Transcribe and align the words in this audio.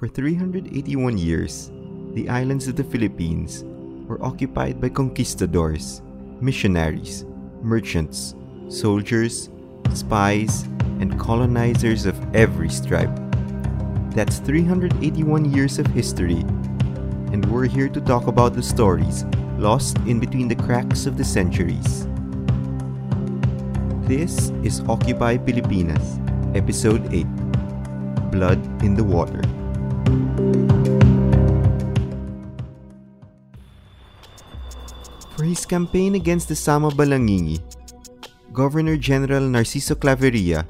For 0.00 0.08
381 0.08 1.18
years, 1.18 1.70
the 2.14 2.30
islands 2.30 2.66
of 2.66 2.74
the 2.74 2.84
Philippines 2.84 3.64
were 4.08 4.16
occupied 4.24 4.80
by 4.80 4.88
conquistadors, 4.88 6.00
missionaries, 6.40 7.26
merchants, 7.60 8.34
soldiers, 8.70 9.50
spies, 9.92 10.62
and 11.00 11.20
colonizers 11.20 12.06
of 12.06 12.16
every 12.34 12.70
stripe. 12.70 13.14
That's 14.16 14.38
381 14.38 15.52
years 15.52 15.78
of 15.78 15.86
history, 15.88 16.40
and 17.36 17.44
we're 17.52 17.68
here 17.68 17.90
to 17.90 18.00
talk 18.00 18.26
about 18.26 18.54
the 18.54 18.62
stories 18.62 19.26
lost 19.58 19.98
in 20.06 20.18
between 20.18 20.48
the 20.48 20.56
cracks 20.56 21.04
of 21.04 21.18
the 21.18 21.24
centuries. 21.24 22.08
This 24.08 24.48
is 24.64 24.80
Occupy 24.88 25.36
Pilipinas, 25.36 26.18
Episode 26.54 27.12
8 27.12 27.26
Blood 28.32 28.64
in 28.82 28.94
the 28.94 29.04
Water. 29.04 29.42
For 35.36 35.44
his 35.44 35.64
campaign 35.64 36.16
against 36.16 36.48
the 36.48 36.56
Sama 36.56 36.90
Balangingi, 36.90 37.62
Governor 38.52 38.96
General 38.96 39.42
Narciso 39.42 39.94
Claveria 39.94 40.66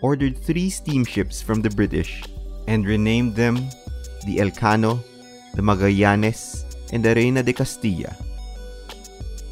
ordered 0.00 0.38
three 0.38 0.70
steamships 0.70 1.42
from 1.42 1.60
the 1.60 1.70
British 1.70 2.22
and 2.68 2.86
renamed 2.86 3.34
them 3.34 3.56
the 4.26 4.38
Elcano, 4.38 5.02
the 5.54 5.62
Magallanes, 5.62 6.64
and 6.92 7.04
the 7.04 7.14
Reina 7.14 7.42
de 7.42 7.52
Castilla. 7.52 8.14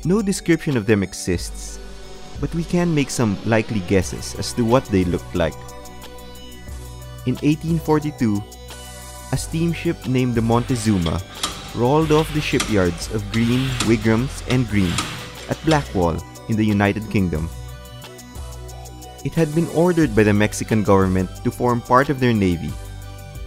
No 0.05 0.21
description 0.23 0.77
of 0.77 0.87
them 0.87 1.03
exists, 1.03 1.79
but 2.41 2.55
we 2.55 2.63
can 2.63 2.95
make 2.95 3.11
some 3.11 3.39
likely 3.47 3.81
guesses 3.89 4.35
as 4.37 4.53
to 4.53 4.63
what 4.65 4.85
they 4.87 5.05
looked 5.05 5.35
like. 5.35 5.59
In 7.27 7.35
1842, 7.41 8.43
a 9.35 9.37
steamship 9.37 10.07
named 10.07 10.37
the 10.37 10.41
Montezuma 10.41 11.21
rolled 11.75 12.13
off 12.13 12.33
the 12.35 12.41
shipyards 12.41 13.13
of 13.13 13.33
Green, 13.33 13.67
Wigrams, 13.83 14.45
and 14.49 14.69
Green 14.69 14.95
at 15.51 15.59
Blackwall 15.67 16.23
in 16.49 16.57
the 16.57 16.65
United 16.65 17.11
Kingdom. 17.11 17.51
It 19.25 19.35
had 19.35 19.53
been 19.53 19.67
ordered 19.75 20.15
by 20.15 20.23
the 20.23 20.33
Mexican 20.33 20.85
government 20.85 21.31
to 21.43 21.51
form 21.51 21.81
part 21.81 22.11
of 22.11 22.21
their 22.21 22.33
navy, 22.33 22.73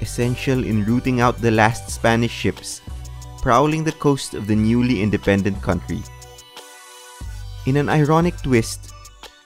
essential 0.01 0.65
in 0.65 0.83
rooting 0.83 1.21
out 1.21 1.39
the 1.39 1.51
last 1.51 1.89
Spanish 1.89 2.35
ships 2.35 2.81
prowling 3.41 3.85
the 3.85 3.99
coast 4.03 4.33
of 4.33 4.45
the 4.45 4.55
newly 4.55 5.01
independent 5.01 5.61
country. 5.61 6.01
In 7.65 7.77
an 7.77 7.87
ironic 7.87 8.35
twist, 8.41 8.91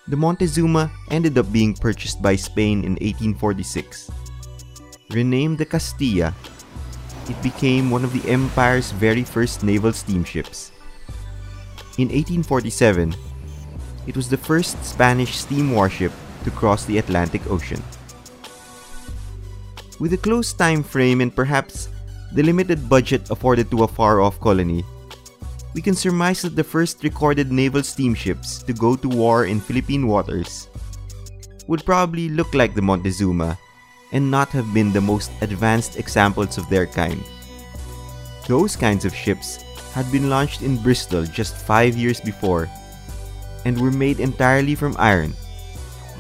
the 0.08 0.17
Montezuma 0.17 0.89
ended 1.12 1.38
up 1.38 1.52
being 1.52 1.75
purchased 1.75 2.19
by 2.19 2.36
Spain 2.36 2.84
in 2.84 2.94
1846. 2.94 4.09
Renamed 5.14 5.58
the 5.58 5.66
Castilla, 5.66 6.34
it 7.28 7.42
became 7.44 7.92
one 7.92 8.04
of 8.04 8.14
the 8.14 8.23
empire's 8.30 8.92
very 8.92 9.23
first 9.23 9.64
naval 9.64 9.92
steamships. 9.92 10.72
In 11.98 12.08
1847, 12.08 13.14
it 14.08 14.16
was 14.16 14.30
the 14.30 14.38
first 14.38 14.84
Spanish 14.84 15.36
steam 15.36 15.72
warship 15.76 16.12
to 16.44 16.52
cross 16.52 16.86
the 16.86 16.98
Atlantic 16.98 17.45
Ocean. 17.52 17.84
With 20.00 20.14
a 20.14 20.18
close 20.18 20.53
time 20.53 20.81
frame 20.81 21.22
and 21.22 21.36
perhaps 21.36 21.90
the 22.34 22.44
limited 22.44 22.90
budget 22.90 23.30
afforded 23.30 23.70
to 23.72 23.84
a 23.84 23.88
far 23.88 24.22
off 24.22 24.40
colony, 24.40 24.84
we 25.73 25.81
can 25.81 25.96
surmise 25.96 26.42
that 26.42 26.56
the 26.56 26.64
first 26.64 27.03
recorded 27.03 27.52
naval 27.52 27.84
steamships 27.84 28.64
to 28.64 28.73
go 28.73 28.96
to 28.96 29.08
war 29.08 29.46
in 29.46 29.59
Philippine 29.59 30.08
waters 30.08 30.68
would 31.68 31.86
probably 31.86 32.30
look 32.30 32.53
like 32.53 32.73
the 32.75 32.81
Montezuma 32.81 33.58
and 34.12 34.30
not 34.30 34.50
have 34.50 34.73
been 34.73 34.92
the 34.92 35.02
most 35.02 35.31
advanced 35.42 35.98
examples 35.98 36.58
of 36.58 36.67
their 36.70 36.86
kind. 36.86 37.23
Those 38.48 38.76
kinds 38.76 39.06
of 39.06 39.16
ships 39.16 39.64
had 39.94 40.12
been 40.12 40.30
launched 40.30 40.62
in 40.62 40.81
Bristol 40.81 41.26
just 41.26 41.56
five 41.56 41.95
years 41.95 42.20
before 42.20 42.70
and 43.66 43.80
were 43.80 43.91
made 43.91 44.19
entirely 44.19 44.75
from 44.75 44.96
iron, 44.97 45.34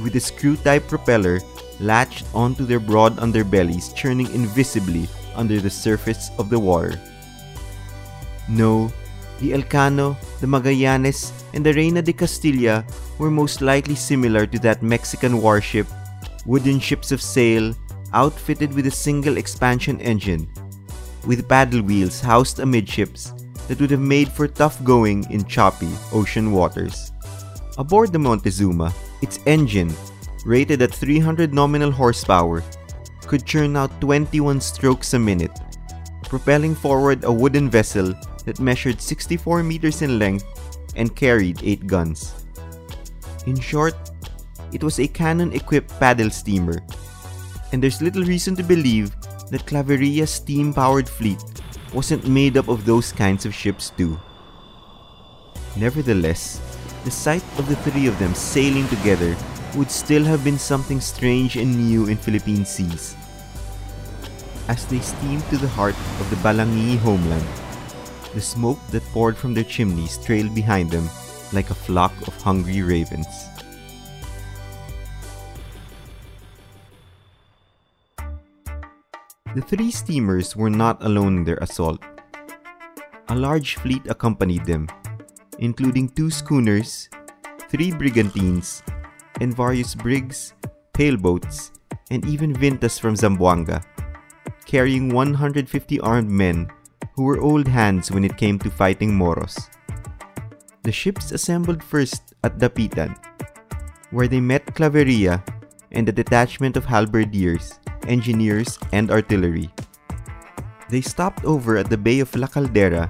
with 0.03 0.15
a 0.15 0.19
screw 0.19 0.55
type 0.57 0.87
propeller 0.87 1.41
latched 1.79 2.25
onto 2.33 2.65
their 2.65 2.79
broad 2.79 3.17
underbellies, 3.17 3.95
churning 3.95 4.31
invisibly 4.33 5.09
under 5.35 5.59
the 5.59 5.69
surface 5.69 6.29
of 6.37 6.49
the 6.49 6.59
water. 6.59 6.99
No, 8.47 8.91
the 9.39 9.51
Elcano, 9.51 10.15
the 10.39 10.47
Magallanes, 10.47 11.31
and 11.53 11.65
the 11.65 11.73
Reina 11.73 12.01
de 12.01 12.13
Castilla 12.13 12.85
were 13.17 13.31
most 13.31 13.61
likely 13.61 13.95
similar 13.95 14.45
to 14.45 14.59
that 14.59 14.83
Mexican 14.83 15.41
warship, 15.41 15.87
wooden 16.45 16.79
ships 16.79 17.11
of 17.11 17.21
sail, 17.21 17.73
outfitted 18.13 18.73
with 18.73 18.87
a 18.87 18.91
single 18.91 19.37
expansion 19.37 19.99
engine, 20.01 20.49
with 21.25 21.47
paddle 21.47 21.81
wheels 21.81 22.19
housed 22.19 22.59
amidships 22.59 23.33
that 23.67 23.79
would 23.79 23.91
have 23.91 24.01
made 24.01 24.29
for 24.29 24.47
tough 24.47 24.83
going 24.83 25.29
in 25.31 25.45
choppy 25.45 25.89
ocean 26.13 26.51
waters. 26.51 27.11
Aboard 27.77 28.11
the 28.11 28.19
Montezuma, 28.19 28.93
its 29.21 29.39
engine, 29.45 29.93
rated 30.45 30.81
at 30.81 30.93
300 30.93 31.53
nominal 31.53 31.91
horsepower, 31.91 32.63
could 33.27 33.45
churn 33.45 33.77
out 33.77 34.01
21 34.01 34.59
strokes 34.59 35.13
a 35.13 35.19
minute, 35.19 35.57
propelling 36.23 36.75
forward 36.75 37.23
a 37.23 37.31
wooden 37.31 37.69
vessel 37.69 38.13
that 38.45 38.59
measured 38.59 38.99
64 38.99 39.63
meters 39.63 40.01
in 40.01 40.19
length 40.19 40.45
and 40.95 41.15
carried 41.15 41.61
8 41.63 41.87
guns. 41.87 42.33
In 43.45 43.59
short, 43.59 43.95
it 44.73 44.83
was 44.83 44.99
a 44.99 45.07
cannon 45.07 45.53
equipped 45.53 45.97
paddle 45.99 46.29
steamer, 46.29 46.79
and 47.71 47.81
there's 47.81 48.01
little 48.01 48.23
reason 48.23 48.55
to 48.55 48.63
believe 48.63 49.15
that 49.49 49.65
Claveria's 49.65 50.31
steam 50.31 50.73
powered 50.73 51.07
fleet 51.07 51.41
wasn't 51.93 52.27
made 52.27 52.57
up 52.57 52.67
of 52.67 52.85
those 52.85 53.11
kinds 53.11 53.45
of 53.45 53.53
ships 53.53 53.91
too. 53.97 54.19
Nevertheless, 55.75 56.59
the 57.03 57.11
sight 57.11 57.43
of 57.57 57.67
the 57.67 57.75
three 57.77 58.07
of 58.07 58.17
them 58.19 58.35
sailing 58.35 58.87
together 58.87 59.35
would 59.75 59.89
still 59.89 60.23
have 60.23 60.43
been 60.43 60.59
something 60.59 60.99
strange 60.99 61.55
and 61.55 61.75
new 61.75 62.07
in 62.07 62.17
Philippine 62.17 62.65
seas. 62.65 63.15
As 64.67 64.85
they 64.85 64.99
steamed 64.99 65.43
to 65.49 65.57
the 65.57 65.67
heart 65.67 65.95
of 66.19 66.29
the 66.29 66.35
Balangingi 66.37 66.97
homeland, 66.99 67.47
the 68.33 68.41
smoke 68.41 68.79
that 68.91 69.03
poured 69.11 69.37
from 69.37 69.53
their 69.53 69.63
chimneys 69.63 70.17
trailed 70.17 70.53
behind 70.55 70.91
them 70.91 71.09
like 71.51 71.69
a 71.69 71.75
flock 71.75 72.13
of 72.27 72.41
hungry 72.41 72.81
ravens. 72.81 73.50
The 79.53 79.61
three 79.61 79.91
steamers 79.91 80.55
were 80.55 80.69
not 80.69 81.03
alone 81.03 81.39
in 81.39 81.43
their 81.43 81.59
assault. 81.59 81.99
A 83.27 83.35
large 83.35 83.75
fleet 83.75 84.07
accompanied 84.07 84.65
them, 84.65 84.87
including 85.59 86.07
two 86.07 86.31
schooners, 86.31 87.09
three 87.67 87.91
brigantines, 87.91 88.81
and 89.41 89.53
various 89.53 89.93
brigs, 89.93 90.53
tailboats, 90.93 91.71
and 92.09 92.23
even 92.27 92.55
vintas 92.55 92.97
from 92.97 93.15
Zamboanga, 93.15 93.83
carrying 94.63 95.13
150 95.13 95.99
armed 95.99 96.31
men 96.31 96.71
who 97.13 97.23
were 97.23 97.41
old 97.41 97.67
hands 97.67 98.09
when 98.09 98.23
it 98.23 98.37
came 98.37 98.57
to 98.59 98.71
fighting 98.71 99.13
Moros. 99.13 99.69
The 100.83 100.93
ships 100.93 101.33
assembled 101.33 101.83
first 101.83 102.33
at 102.45 102.57
Dapitan, 102.57 103.19
where 104.11 104.29
they 104.29 104.39
met 104.39 104.65
Claveria 104.75 105.43
and 105.91 106.07
a 106.07 106.13
detachment 106.13 106.77
of 106.77 106.85
halberdiers, 106.85 107.81
engineers, 108.07 108.79
and 108.91 109.11
artillery. 109.11 109.69
They 110.89 111.01
stopped 111.01 111.45
over 111.45 111.77
at 111.77 111.89
the 111.89 111.97
Bay 111.97 112.19
of 112.19 112.35
La 112.35 112.47
Caldera 112.47 113.09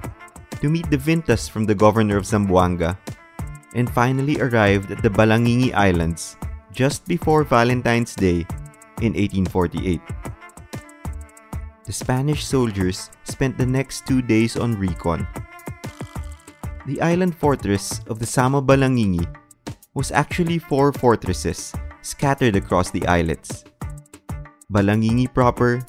to 0.60 0.70
meet 0.70 0.88
the 0.90 0.98
Vintas 0.98 1.50
from 1.50 1.66
the 1.66 1.74
governor 1.74 2.16
of 2.16 2.24
Zamboanga, 2.24 2.96
and 3.74 3.90
finally 3.90 4.40
arrived 4.40 4.90
at 4.90 5.02
the 5.02 5.10
Balangingi 5.10 5.74
Islands 5.74 6.36
just 6.72 7.06
before 7.06 7.44
Valentine's 7.44 8.14
Day 8.14 8.46
in 9.02 9.18
1848. 9.18 10.00
The 11.84 11.92
Spanish 11.92 12.44
soldiers 12.44 13.10
spent 13.24 13.58
the 13.58 13.66
next 13.66 14.06
two 14.06 14.22
days 14.22 14.56
on 14.56 14.78
recon. 14.78 15.26
The 16.86 17.00
island 17.02 17.36
fortress 17.36 18.00
of 18.06 18.18
the 18.18 18.26
Sama 18.26 18.62
Balangingi 18.62 19.26
was 19.94 20.12
actually 20.12 20.58
four 20.58 20.92
fortresses 20.92 21.72
scattered 22.02 22.56
across 22.56 22.90
the 22.90 23.06
islets. 23.06 23.64
Balangingi 24.72 25.28
proper, 25.28 25.84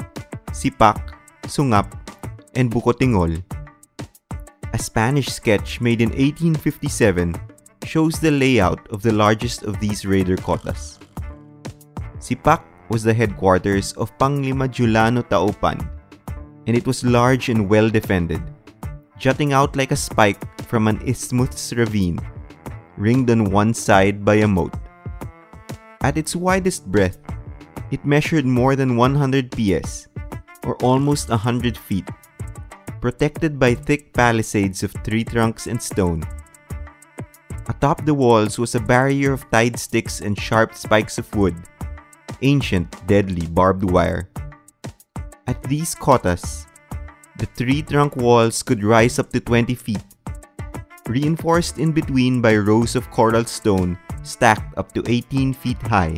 Sipak, 0.52 1.16
Sungap, 1.48 1.96
and 2.60 2.68
Bukotingol. 2.68 3.40
A 4.76 4.78
Spanish 4.78 5.32
sketch 5.32 5.80
made 5.80 6.02
in 6.02 6.10
1857 6.10 7.32
shows 7.88 8.20
the 8.20 8.32
layout 8.32 8.84
of 8.92 9.02
the 9.02 9.16
largest 9.16 9.64
of 9.64 9.80
these 9.80 10.06
raider 10.06 10.36
kotas. 10.36 11.00
Sipak 12.20 12.60
was 12.90 13.04
the 13.04 13.14
headquarters 13.14 13.94
of 13.94 14.12
Panglima 14.20 14.68
Julano 14.68 15.24
Taupan, 15.24 15.80
and 16.68 16.76
it 16.76 16.86
was 16.86 17.08
large 17.08 17.48
and 17.48 17.70
well 17.70 17.90
defended, 17.90 18.44
jutting 19.18 19.54
out 19.54 19.76
like 19.76 19.92
a 19.92 20.00
spike 20.00 20.44
from 20.68 20.92
an 20.92 21.00
isthmus 21.08 21.72
ravine, 21.72 22.20
ringed 22.98 23.32
on 23.32 23.48
one 23.48 23.74
side 23.74 24.26
by 24.26 24.44
a 24.44 24.48
moat. 24.48 24.76
At 26.02 26.18
its 26.18 26.36
widest 26.36 26.84
breadth, 26.92 27.24
it 27.94 28.04
measured 28.04 28.44
more 28.44 28.76
than 28.76 28.98
100 28.98 29.54
pies, 29.54 30.10
or 30.66 30.74
almost 30.82 31.30
hundred 31.30 31.78
feet, 31.78 32.10
protected 33.00 33.60
by 33.62 33.78
thick 33.78 34.12
palisades 34.18 34.82
of 34.82 34.98
tree 35.06 35.24
trunks 35.24 35.68
and 35.70 35.78
stone. 35.78 36.26
Atop 37.70 38.04
the 38.04 38.14
walls 38.18 38.58
was 38.58 38.74
a 38.74 38.80
barrier 38.82 39.32
of 39.32 39.46
tied 39.52 39.78
sticks 39.78 40.22
and 40.26 40.34
sharp 40.34 40.74
spikes 40.74 41.22
of 41.22 41.30
wood, 41.38 41.54
ancient, 42.42 42.90
deadly 43.06 43.46
barbed 43.46 43.86
wire. 43.86 44.28
At 45.46 45.62
these 45.70 45.94
kotas, 45.94 46.66
the 47.38 47.46
tree 47.46 47.84
trunk 47.84 48.16
walls 48.18 48.64
could 48.64 48.84
rise 48.84 49.20
up 49.20 49.30
to 49.34 49.40
20 49.40 49.76
feet, 49.76 50.04
reinforced 51.06 51.78
in 51.78 51.92
between 51.92 52.42
by 52.42 52.58
rows 52.58 52.96
of 52.96 53.12
coral 53.12 53.46
stone 53.46 54.00
stacked 54.24 54.74
up 54.80 54.92
to 54.94 55.04
18 55.06 55.54
feet 55.54 55.82
high. 55.84 56.18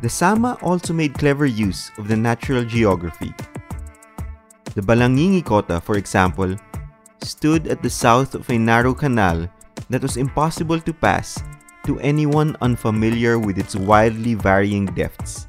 The 0.00 0.08
Sama 0.08 0.56
also 0.62 0.94
made 0.94 1.18
clever 1.18 1.46
use 1.46 1.90
of 1.98 2.06
the 2.06 2.16
natural 2.16 2.64
geography. 2.64 3.34
The 4.74 4.82
Balangingi 4.82 5.44
Kota, 5.44 5.80
for 5.80 5.96
example, 5.96 6.54
stood 7.22 7.66
at 7.66 7.82
the 7.82 7.90
south 7.90 8.36
of 8.36 8.48
a 8.48 8.58
narrow 8.58 8.94
canal 8.94 9.48
that 9.90 10.02
was 10.02 10.16
impossible 10.16 10.78
to 10.78 10.92
pass 10.92 11.42
to 11.84 11.98
anyone 11.98 12.54
unfamiliar 12.60 13.40
with 13.40 13.58
its 13.58 13.74
wildly 13.74 14.34
varying 14.34 14.86
depths, 14.86 15.48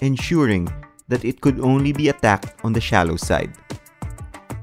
ensuring 0.00 0.66
that 1.06 1.24
it 1.24 1.40
could 1.40 1.60
only 1.60 1.92
be 1.92 2.08
attacked 2.08 2.58
on 2.64 2.72
the 2.72 2.80
shallow 2.80 3.14
side. 3.14 3.54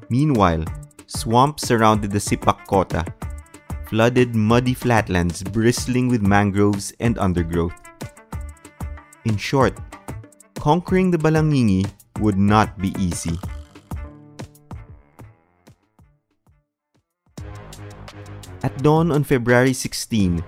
Meanwhile, 0.09 0.65
swamps 1.05 1.65
surrounded 1.65 2.11
the 2.11 2.19
Sipak 2.19 2.67
Kota, 2.67 3.05
flooded 3.87 4.35
muddy 4.35 4.73
flatlands 4.73 5.43
bristling 5.43 6.09
with 6.09 6.21
mangroves 6.21 6.91
and 6.99 7.17
undergrowth. 7.19 7.86
In 9.27 9.35
short, 9.35 9.75
conquering 10.55 11.11
the 11.11 11.17
Balangingi 11.17 11.83
would 12.23 12.37
not 12.37 12.79
be 12.79 12.95
easy. 12.95 13.35
At 18.63 18.71
dawn 18.81 19.11
on 19.11 19.25
February 19.25 19.73
16, 19.73 20.41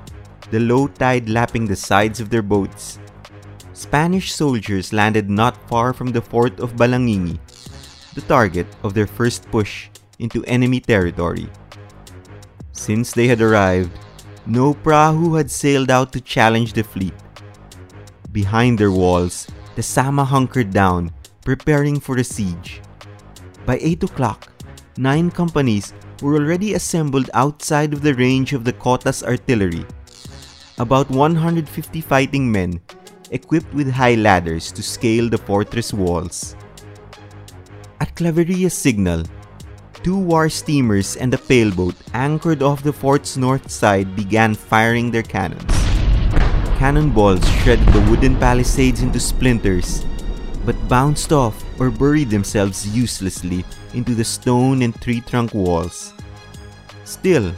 the 0.52 0.62
low 0.62 0.88
tide 0.88 1.28
lapping 1.28 1.68
the 1.68 1.76
sides 1.76 2.22
of 2.22 2.30
their 2.30 2.42
boats, 2.42 3.00
Spanish 3.74 4.32
soldiers 4.32 4.94
landed 4.94 5.30
not 5.30 5.60
far 5.68 5.92
from 5.92 6.16
the 6.16 6.22
fort 6.22 6.62
of 6.62 6.80
Balangingi, 6.80 7.38
the 8.16 8.24
target 8.32 8.68
of 8.84 8.94
their 8.94 9.08
first 9.08 9.44
push 9.52 9.90
into 10.20 10.46
enemy 10.46 10.80
territory. 10.80 11.50
Since 12.72 13.12
they 13.12 13.28
had 13.28 13.42
arrived, 13.42 13.92
no 14.46 14.74
prahu 14.74 15.36
had 15.36 15.52
sailed 15.52 15.92
out 15.92 16.14
to 16.14 16.22
challenge 16.22 16.72
the 16.72 16.84
fleet, 16.84 17.14
Behind 18.32 18.78
their 18.78 18.92
walls, 18.92 19.48
the 19.76 19.82
Sama 19.82 20.24
hunkered 20.24 20.70
down, 20.70 21.12
preparing 21.44 22.00
for 22.00 22.16
the 22.16 22.24
siege. 22.24 22.80
By 23.66 23.80
8 23.82 24.04
o'clock, 24.04 24.52
nine 24.98 25.32
companies 25.32 25.94
were 26.22 26.36
already 26.36 26.76
assembled 26.76 27.32
outside 27.34 27.92
of 27.92 28.02
the 28.02 28.14
range 28.14 28.54
of 28.54 28.66
the 28.66 28.74
Kota's 28.74 29.24
artillery. 29.24 29.84
About 30.78 31.10
150 31.10 32.02
fighting 32.02 32.52
men, 32.52 32.80
equipped 33.32 33.74
with 33.74 33.90
high 33.90 34.16
ladders 34.16 34.72
to 34.74 34.84
scale 34.84 35.28
the 35.28 35.38
fortress 35.38 35.92
walls. 35.92 36.56
At 38.00 38.16
Claveria's 38.16 38.78
signal, 38.78 39.24
two 40.04 40.18
war 40.18 40.50
steamers 40.50 41.16
and 41.16 41.34
a 41.34 41.38
pailboat 41.38 41.96
anchored 42.14 42.62
off 42.62 42.84
the 42.84 42.94
fort's 42.94 43.38
north 43.38 43.72
side 43.72 44.16
began 44.16 44.54
firing 44.54 45.10
their 45.10 45.24
cannons. 45.24 45.89
Cannonballs 46.80 47.44
shredded 47.60 47.90
the 47.90 48.00
wooden 48.10 48.40
palisades 48.40 49.02
into 49.02 49.20
splinters, 49.20 50.06
but 50.64 50.88
bounced 50.88 51.34
off 51.34 51.62
or 51.78 51.92
buried 51.92 52.30
themselves 52.30 52.88
uselessly 52.96 53.66
into 53.94 54.16
the 54.16 54.24
stone 54.24 54.82
and 54.82 54.96
tree 55.02 55.20
trunk 55.20 55.54
walls. 55.54 56.14
Still, 57.04 57.54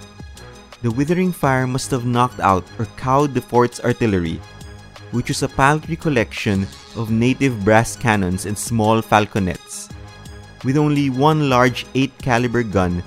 the 0.82 0.90
withering 0.90 1.32
fire 1.32 1.68
must 1.68 1.92
have 1.92 2.04
knocked 2.04 2.40
out 2.40 2.66
or 2.80 2.88
cowed 2.98 3.36
the 3.36 3.42
fort's 3.42 3.80
artillery, 3.82 4.42
which 5.12 5.30
was 5.30 5.44
a 5.44 5.50
paltry 5.50 5.96
collection 5.96 6.66
of 6.96 7.12
native 7.12 7.64
brass 7.64 7.96
cannons 7.96 8.48
and 8.48 8.58
small 8.58 9.04
falconets, 9.04 9.88
with 10.66 10.78
only 10.78 11.12
one 11.12 11.48
large 11.48 11.86
8 11.94 12.12
caliber 12.18 12.64
gun 12.64 13.04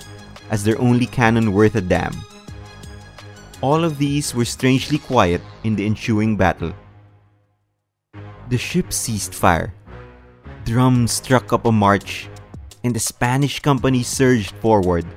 as 0.49 0.62
their 0.62 0.81
only 0.81 1.06
cannon 1.06 1.52
worth 1.52 1.75
a 1.75 1.81
damn. 1.81 2.14
All 3.64 3.81
of 3.81 3.96
these 3.96 4.37
were 4.37 4.44
strangely 4.44 5.00
quiet 5.00 5.40
in 5.64 5.72
the 5.72 5.88
ensuing 5.88 6.37
battle. 6.37 6.76
The 8.52 8.61
ship 8.61 8.93
ceased 8.93 9.32
fire. 9.32 9.72
Drums 10.69 11.16
struck 11.16 11.49
up 11.49 11.64
a 11.64 11.72
march, 11.72 12.28
and 12.84 12.93
the 12.93 13.00
Spanish 13.00 13.64
company 13.64 14.05
surged 14.05 14.52
forward. 14.61 15.08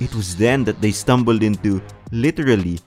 It 0.00 0.16
was 0.16 0.32
then 0.32 0.64
that 0.64 0.80
they 0.80 0.96
stumbled 0.96 1.44
into, 1.44 1.84
literally, 2.08 2.80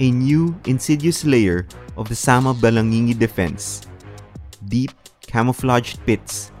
a 0.00 0.08
new 0.08 0.56
insidious 0.64 1.28
layer 1.28 1.68
of 2.00 2.08
the 2.08 2.16
Sama 2.16 2.56
Balangingi 2.56 3.12
defense. 3.12 3.84
Deep, 4.64 4.96
camouflaged 5.28 6.00
pits, 6.08 6.56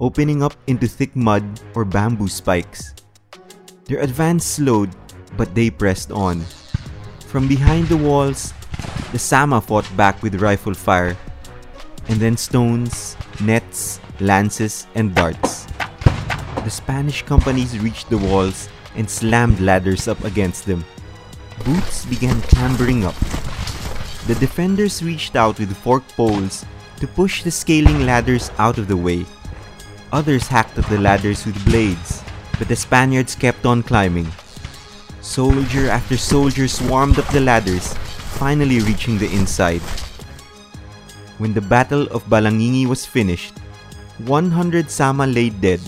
opening 0.00 0.40
up 0.40 0.56
into 0.64 0.88
thick 0.88 1.12
mud 1.12 1.44
or 1.76 1.84
bamboo 1.84 2.32
spikes. 2.32 2.96
Their 3.84 4.00
advance 4.00 4.48
slowed, 4.48 4.96
but 5.36 5.52
they 5.52 5.68
pressed 5.68 6.08
on. 6.08 6.40
From 7.26 7.48
behind 7.48 7.88
the 7.88 7.96
walls, 7.96 8.54
the 9.12 9.18
Sama 9.18 9.60
fought 9.60 9.84
back 9.96 10.22
with 10.22 10.40
rifle 10.40 10.74
fire, 10.74 11.16
and 12.08 12.20
then 12.20 12.36
stones, 12.36 13.16
nets, 13.40 14.00
lances, 14.20 14.86
and 14.94 15.14
darts. 15.14 15.66
The 16.62 16.70
Spanish 16.70 17.22
companies 17.22 17.78
reached 17.78 18.10
the 18.10 18.18
walls 18.18 18.68
and 18.94 19.10
slammed 19.10 19.60
ladders 19.60 20.08
up 20.08 20.22
against 20.24 20.66
them. 20.66 20.84
Boots 21.64 22.06
began 22.06 22.40
clambering 22.42 23.04
up. 23.04 23.16
The 24.26 24.36
defenders 24.40 25.02
reached 25.02 25.36
out 25.36 25.58
with 25.58 25.76
forked 25.76 26.16
poles 26.16 26.64
to 27.00 27.06
push 27.08 27.42
the 27.42 27.50
scaling 27.50 28.06
ladders 28.06 28.50
out 28.58 28.78
of 28.78 28.88
the 28.88 28.96
way. 28.96 29.26
Others 30.12 30.46
hacked 30.46 30.78
at 30.78 30.86
the 30.86 30.98
ladders 30.98 31.44
with 31.44 31.62
blades, 31.64 32.22
but 32.58 32.68
the 32.68 32.76
Spaniards 32.76 33.34
kept 33.34 33.66
on 33.66 33.82
climbing. 33.82 34.30
Soldier 35.20 35.88
after 35.88 36.16
soldier 36.16 36.68
swarmed 36.68 37.18
up 37.18 37.28
the 37.28 37.40
ladders, 37.40 37.94
finally 38.38 38.80
reaching 38.80 39.18
the 39.18 39.32
inside. 39.32 39.82
When 41.38 41.52
the 41.52 41.60
Battle 41.60 42.06
of 42.08 42.24
Balangingi 42.26 42.86
was 42.86 43.04
finished, 43.04 43.58
100 44.24 44.90
Sama 44.90 45.26
lay 45.26 45.50
dead, 45.50 45.80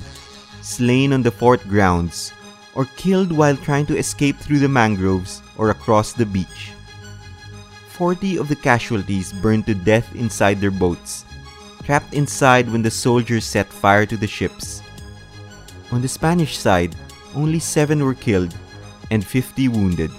slain 0.61 1.13
on 1.13 1.23
the 1.23 1.31
fort 1.31 1.63
grounds, 1.69 2.33
or 2.75 2.85
killed 2.97 3.33
while 3.33 3.57
trying 3.57 3.87
to 3.87 3.97
escape 3.97 4.37
through 4.37 4.59
the 4.59 4.69
mangroves 4.69 5.43
or 5.57 5.71
across 5.71 6.13
the 6.13 6.27
beach. 6.27 6.73
40 7.89 8.39
of 8.39 8.49
the 8.49 8.57
casualties 8.57 9.33
burned 9.33 9.67
to 9.67 9.75
death 9.75 10.07
inside 10.15 10.61
their 10.61 10.71
boats, 10.71 11.25
trapped 11.85 12.15
inside 12.15 12.71
when 12.71 12.83
the 12.83 12.91
soldiers 12.91 13.45
set 13.45 13.67
fire 13.67 14.07
to 14.07 14.17
the 14.17 14.27
ships. 14.27 14.83
On 15.91 16.03
the 16.03 16.09
Spanish 16.09 16.57
side, 16.59 16.95
only 17.35 17.59
7 17.59 18.05
were 18.05 18.15
killed 18.15 18.55
and 19.11 19.25
50 19.25 19.69
wounded. 19.69 20.11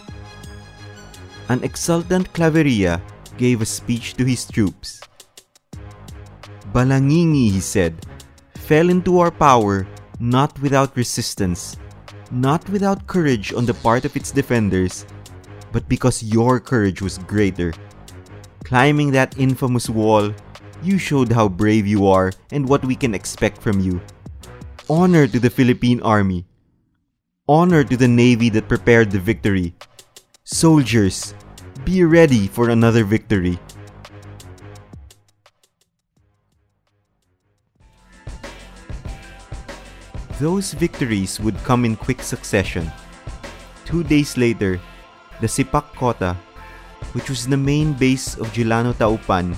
An 1.50 1.64
exultant 1.64 2.32
Claveria 2.34 3.02
gave 3.38 3.62
a 3.62 3.66
speech 3.66 4.14
to 4.16 4.26
his 4.26 4.46
troops. 4.46 5.02
Balangingi, 6.74 7.50
he 7.50 7.60
said, 7.60 8.06
fell 8.56 8.90
into 8.90 9.20
our 9.20 9.32
power 9.32 9.88
not 10.20 10.60
without 10.62 10.96
resistance, 10.96 11.78
not 12.30 12.68
without 12.70 13.08
courage 13.08 13.54
on 13.54 13.66
the 13.66 13.74
part 13.74 14.06
of 14.06 14.16
its 14.16 14.32
defenders, 14.32 15.06
but 15.72 15.88
because 15.88 16.22
your 16.22 16.60
courage 16.60 17.02
was 17.02 17.18
greater. 17.20 17.74
Climbing 18.64 19.12
that 19.12 19.40
infamous 19.40 19.90
wall, 19.90 20.34
you 20.84 20.98
showed 20.98 21.32
how 21.32 21.48
brave 21.48 21.88
you 21.88 22.06
are 22.08 22.32
and 22.52 22.68
what 22.68 22.86
we 22.86 22.96
can 22.96 23.16
expect 23.16 23.62
from 23.62 23.80
you. 23.80 24.00
Honor 24.90 25.28
to 25.28 25.40
the 25.40 25.50
Philippine 25.50 26.02
Army. 26.02 26.46
Honor 27.50 27.82
to 27.82 27.98
the 27.98 28.08
Navy 28.08 28.54
that 28.54 28.70
prepared 28.70 29.10
the 29.10 29.18
victory. 29.18 29.74
Soldiers, 30.46 31.34
be 31.82 32.06
ready 32.06 32.46
for 32.46 32.70
another 32.70 33.02
victory. 33.02 33.58
Those 40.38 40.78
victories 40.78 41.42
would 41.42 41.58
come 41.66 41.90
in 41.90 41.98
quick 41.98 42.22
succession. 42.22 42.86
Two 43.82 44.06
days 44.06 44.38
later, 44.38 44.78
the 45.42 45.50
Sipak 45.50 45.90
Kota, 45.98 46.38
which 47.18 47.34
was 47.34 47.50
the 47.50 47.58
main 47.58 47.98
base 47.98 48.38
of 48.38 48.54
Gilano 48.54 48.94
Taupan, 48.94 49.58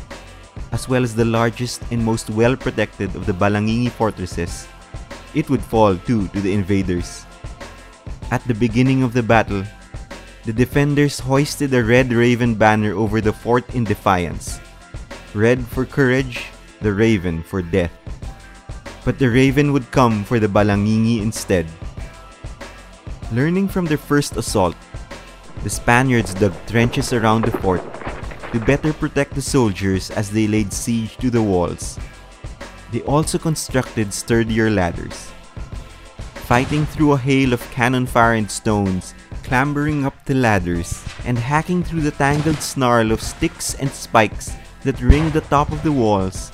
as 0.71 0.87
well 0.87 1.03
as 1.03 1.11
the 1.13 1.27
largest 1.27 1.83
and 1.91 1.99
most 1.99 2.29
well 2.29 2.55
protected 2.55 3.13
of 3.19 3.25
the 3.25 3.35
Balangingi 3.35 3.91
fortresses, 3.91 4.63
it 5.35 5.49
would 5.49 5.61
fall 5.61 5.99
too 6.07 6.31
to 6.31 6.39
the 6.39 6.55
invaders. 6.55 7.27
At 8.31 8.47
the 8.47 8.55
beginning 8.55 9.03
of 9.03 9.11
the 9.11 9.21
battle, 9.21 9.67
the 10.47 10.55
defenders 10.55 11.19
hoisted 11.19 11.75
a 11.75 11.83
red 11.83 12.15
raven 12.15 12.55
banner 12.55 12.95
over 12.95 13.19
the 13.19 13.35
fort 13.35 13.67
in 13.75 13.83
defiance. 13.83 14.63
Red 15.35 15.59
for 15.67 15.83
courage, 15.83 16.47
the 16.79 16.95
raven 16.95 17.43
for 17.43 17.61
death. 17.61 17.91
But 19.03 19.19
the 19.19 19.27
raven 19.27 19.75
would 19.75 19.91
come 19.91 20.23
for 20.23 20.39
the 20.39 20.47
Balangingi 20.47 21.19
instead. 21.19 21.67
Learning 23.35 23.67
from 23.67 23.83
their 23.83 23.99
first 23.99 24.39
assault, 24.39 24.79
the 25.63 25.69
Spaniards 25.69 26.33
dug 26.33 26.55
trenches 26.67 27.11
around 27.11 27.43
the 27.43 27.57
fort 27.59 27.83
to 28.55 28.63
better 28.63 28.93
protect 28.95 29.35
the 29.35 29.43
soldiers 29.43 30.09
as 30.09 30.31
they 30.31 30.47
laid 30.47 30.71
siege 30.71 31.17
to 31.17 31.29
the 31.29 31.43
walls. 31.43 31.99
They 32.95 33.03
also 33.03 33.37
constructed 33.37 34.13
sturdier 34.13 34.71
ladders. 34.71 35.31
Fighting 36.47 36.85
through 36.85 37.13
a 37.13 37.17
hail 37.17 37.53
of 37.53 37.71
cannon 37.71 38.05
fire 38.05 38.33
and 38.33 38.49
stones, 38.49 39.13
clambering 39.43 40.05
up 40.05 40.25
the 40.25 40.35
ladders, 40.35 41.03
and 41.25 41.37
hacking 41.37 41.83
through 41.83 42.01
the 42.01 42.11
tangled 42.11 42.61
snarl 42.61 43.11
of 43.11 43.21
sticks 43.21 43.75
and 43.75 43.89
spikes 43.89 44.51
that 44.83 45.01
ringed 45.01 45.33
the 45.33 45.41
top 45.47 45.71
of 45.71 45.81
the 45.83 45.91
walls, 45.91 46.51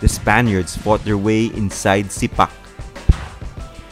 the 0.00 0.08
Spaniards 0.08 0.76
fought 0.76 1.04
their 1.04 1.18
way 1.18 1.46
inside 1.46 2.06
Sipak. 2.06 2.50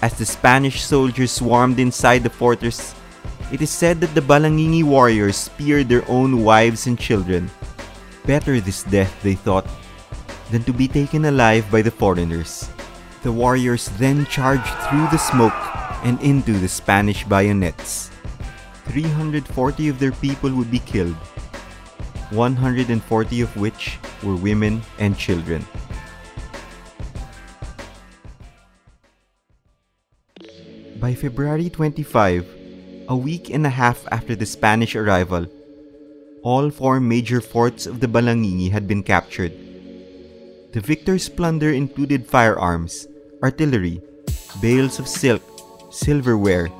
As 0.02 0.16
the 0.18 0.24
Spanish 0.24 0.82
soldiers 0.84 1.32
swarmed 1.32 1.78
inside 1.78 2.22
the 2.22 2.30
fortress, 2.30 2.94
it 3.52 3.60
is 3.60 3.70
said 3.70 4.00
that 4.00 4.14
the 4.14 4.20
Balangingi 4.20 4.84
warriors 4.84 5.36
speared 5.36 5.88
their 5.88 6.04
own 6.08 6.44
wives 6.44 6.86
and 6.86 6.98
children. 6.98 7.50
Better 8.26 8.60
this 8.60 8.84
death, 8.84 9.12
they 9.22 9.34
thought, 9.34 9.66
than 10.50 10.62
to 10.64 10.72
be 10.72 10.88
taken 10.88 11.24
alive 11.24 11.64
by 11.70 11.82
the 11.82 11.90
foreigners. 11.90 12.68
The 13.24 13.32
warriors 13.32 13.88
then 13.96 14.26
charged 14.26 14.68
through 14.84 15.08
the 15.08 15.16
smoke 15.16 15.56
and 16.04 16.20
into 16.20 16.52
the 16.52 16.68
Spanish 16.68 17.24
bayonets. 17.24 18.12
340 18.92 19.88
of 19.88 19.98
their 19.98 20.12
people 20.12 20.52
would 20.52 20.70
be 20.70 20.80
killed, 20.84 21.16
140 22.28 23.40
of 23.40 23.56
which 23.56 23.96
were 24.22 24.36
women 24.36 24.82
and 24.98 25.16
children. 25.16 25.64
By 31.00 31.14
February 31.14 31.70
25, 31.70 33.08
a 33.08 33.16
week 33.16 33.48
and 33.48 33.64
a 33.64 33.72
half 33.72 34.04
after 34.12 34.36
the 34.36 34.44
Spanish 34.44 34.94
arrival, 34.94 35.46
all 36.42 36.68
four 36.68 37.00
major 37.00 37.40
forts 37.40 37.86
of 37.86 38.00
the 38.00 38.06
Balangingi 38.06 38.70
had 38.70 38.86
been 38.86 39.02
captured. 39.02 39.56
The 40.72 40.84
victors' 40.84 41.30
plunder 41.30 41.72
included 41.72 42.26
firearms, 42.26 43.08
artillery, 43.44 44.00
bales 44.62 44.98
of 44.98 45.06
silk, 45.06 45.44
silverware, 45.92 46.72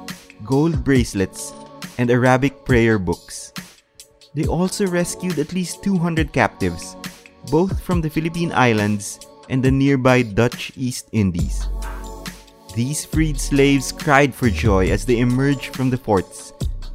gold 0.45 0.83
bracelets, 0.83 1.53
and 1.99 2.11
Arabic 2.11 2.65
prayer 2.65 2.99
books. 2.99 3.53
They 4.33 4.47
also 4.47 4.87
rescued 4.87 5.39
at 5.39 5.53
least 5.53 5.85
200 5.85 6.33
captives, 6.33 6.97
both 7.51 7.85
from 7.85 8.01
the 8.01 8.09
Philippine 8.09 8.51
Islands 8.53 9.21
and 9.51 9.63
the 9.63 9.71
nearby 9.71 10.23
Dutch 10.23 10.73
East 10.75 11.13
Indies. 11.13 11.69
These 12.75 13.05
freed 13.05 13.39
slaves 13.39 13.93
cried 13.93 14.35
for 14.35 14.49
joy 14.49 14.89
as 14.89 15.05
they 15.05 15.21
emerged 15.21 15.77
from 15.77 15.91
the 15.91 16.01
forts, 16.01 16.55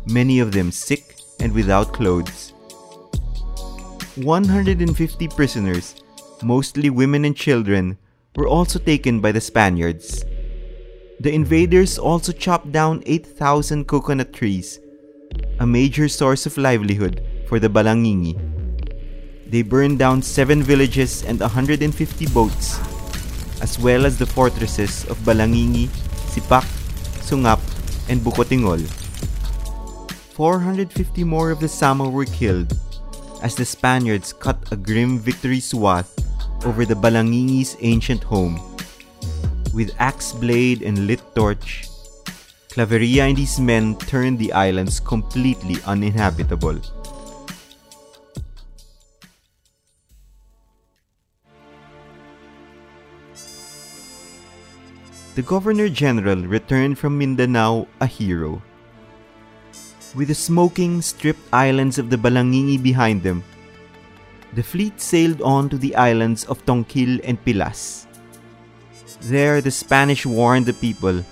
many 0.09 0.39
of 0.39 0.51
them 0.51 0.71
sick 0.71 1.15
and 1.39 1.53
without 1.53 1.93
clothes. 1.93 2.53
150 4.17 4.81
prisoners, 5.29 6.01
mostly 6.41 6.89
women 6.89 7.23
and 7.23 7.37
children, 7.37 7.97
were 8.35 8.47
also 8.47 8.79
taken 8.79 9.19
by 9.19 9.31
the 9.31 9.41
Spaniards. 9.41 10.23
The 11.19 11.33
invaders 11.33 11.97
also 11.97 12.31
chopped 12.31 12.71
down 12.71 13.03
8,000 13.05 13.87
coconut 13.87 14.33
trees, 14.33 14.79
a 15.59 15.67
major 15.67 16.07
source 16.07 16.45
of 16.45 16.57
livelihood 16.57 17.21
for 17.47 17.59
the 17.59 17.69
Balangingi. 17.69 18.37
They 19.49 19.63
burned 19.63 19.99
down 19.99 20.21
seven 20.21 20.61
villages 20.61 21.23
and 21.23 21.39
150 21.39 22.27
boats 22.27 22.79
as 23.61 23.77
well 23.77 24.05
as 24.05 24.17
the 24.17 24.25
fortresses 24.25 25.03
of 25.05 25.17
Balangingi, 25.27 25.87
Sipak, 26.31 26.63
Sungap, 27.19 27.59
and 28.07 28.21
Bukotingol. 28.21 28.87
450 30.33 31.23
more 31.23 31.51
of 31.51 31.59
the 31.59 31.67
Sama 31.67 32.09
were 32.09 32.25
killed 32.25 32.71
as 33.43 33.55
the 33.55 33.65
Spaniards 33.65 34.31
cut 34.31 34.57
a 34.71 34.77
grim 34.77 35.19
victory 35.19 35.59
swath 35.59 36.15
over 36.65 36.85
the 36.85 36.95
Balangingi's 36.95 37.77
ancient 37.81 38.23
home. 38.23 38.59
With 39.73 39.95
axe 39.99 40.33
blade 40.33 40.81
and 40.81 41.07
lit 41.07 41.21
torch, 41.35 41.87
Claveria 42.69 43.29
and 43.29 43.37
his 43.37 43.59
men 43.59 43.95
turned 43.97 44.39
the 44.39 44.53
islands 44.53 44.99
completely 44.99 45.77
uninhabitable. 45.85 46.79
the 55.39 55.47
Governor 55.47 55.87
General 55.87 56.35
returned 56.35 56.99
from 56.99 57.17
Mindanao 57.17 57.87
a 58.01 58.05
hero. 58.05 58.61
With 60.13 60.27
the 60.27 60.35
smoking, 60.35 61.01
stripped 61.01 61.47
islands 61.53 61.97
of 61.97 62.09
the 62.09 62.17
Balangingi 62.17 62.75
behind 62.75 63.23
them, 63.23 63.41
the 64.53 64.63
fleet 64.63 64.99
sailed 64.99 65.41
on 65.41 65.69
to 65.69 65.77
the 65.77 65.95
islands 65.95 66.45
of 66.45 66.65
Tongkil 66.65 67.21
and 67.23 67.37
Pilas. 67.45 68.05
There, 69.21 69.61
the 69.61 69.71
Spanish 69.71 70.25
warned 70.25 70.65
the 70.65 70.73
people 70.73 71.23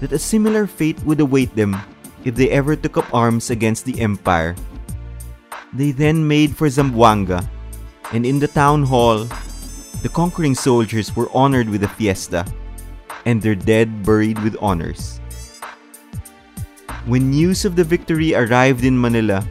that 0.00 0.12
a 0.12 0.18
similar 0.18 0.66
fate 0.66 1.02
would 1.04 1.20
await 1.20 1.54
them 1.54 1.76
if 2.24 2.34
they 2.34 2.50
ever 2.50 2.76
took 2.76 2.96
up 2.96 3.12
arms 3.12 3.50
against 3.50 3.84
the 3.84 4.00
empire. 4.00 4.54
They 5.72 5.90
then 5.90 6.26
made 6.26 6.56
for 6.56 6.68
Zamboanga, 6.68 7.48
and 8.12 8.24
in 8.24 8.38
the 8.38 8.48
town 8.48 8.84
hall, 8.84 9.26
the 10.02 10.08
conquering 10.08 10.54
soldiers 10.54 11.14
were 11.16 11.30
honored 11.32 11.68
with 11.68 11.82
a 11.82 11.88
fiesta 11.88 12.46
and 13.24 13.40
their 13.40 13.54
dead 13.54 14.02
buried 14.02 14.38
with 14.40 14.56
honors. 14.60 15.18
When 17.06 17.30
news 17.30 17.64
of 17.64 17.74
the 17.74 17.84
victory 17.84 18.34
arrived 18.34 18.84
in 18.84 19.00
Manila, 19.00 19.46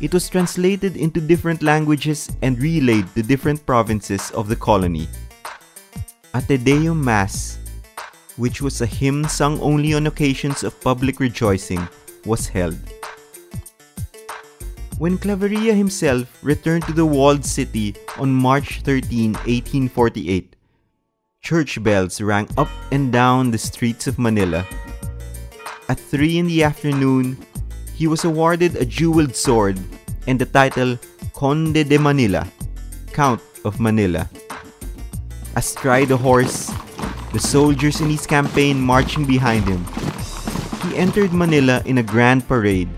it 0.00 0.12
was 0.12 0.28
translated 0.28 0.96
into 0.96 1.20
different 1.20 1.62
languages 1.62 2.30
and 2.42 2.60
relayed 2.60 3.06
to 3.14 3.22
different 3.22 3.64
provinces 3.64 4.30
of 4.32 4.48
the 4.48 4.56
colony. 4.56 5.08
A 6.34 6.42
Te 6.42 6.56
Deum 6.56 7.02
Mass, 7.02 7.58
which 8.36 8.60
was 8.60 8.80
a 8.80 8.86
hymn 8.86 9.24
sung 9.24 9.60
only 9.60 9.94
on 9.94 10.06
occasions 10.06 10.64
of 10.64 10.80
public 10.80 11.20
rejoicing, 11.20 11.86
was 12.26 12.48
held. 12.48 12.78
When 14.98 15.18
Claveria 15.18 15.74
himself 15.74 16.26
returned 16.42 16.84
to 16.84 16.92
the 16.92 17.06
walled 17.06 17.44
city 17.44 17.96
on 18.16 18.32
March 18.32 18.80
13, 18.82 19.32
1848, 19.32 20.56
church 21.40 21.82
bells 21.82 22.20
rang 22.20 22.48
up 22.56 22.68
and 22.90 23.12
down 23.12 23.50
the 23.50 23.58
streets 23.58 24.06
of 24.06 24.18
Manila. 24.18 24.64
At 25.88 26.00
3 26.00 26.38
in 26.38 26.46
the 26.46 26.62
afternoon, 26.64 27.36
he 27.94 28.06
was 28.06 28.24
awarded 28.24 28.76
a 28.76 28.84
jeweled 28.84 29.34
sword 29.34 29.78
and 30.26 30.38
the 30.38 30.46
title 30.46 30.98
Conde 31.32 31.86
de 31.86 31.98
Manila, 31.98 32.46
Count 33.12 33.40
of 33.64 33.80
Manila. 33.80 34.28
Astride 35.56 36.10
a 36.10 36.16
horse, 36.16 36.72
the 37.32 37.38
soldiers 37.38 38.00
in 38.00 38.10
his 38.10 38.26
campaign 38.26 38.80
marching 38.80 39.24
behind 39.24 39.64
him, 39.64 39.84
he 40.84 40.96
entered 40.96 41.32
Manila 41.32 41.82
in 41.86 41.98
a 41.98 42.02
grand 42.02 42.46
parade 42.46 42.88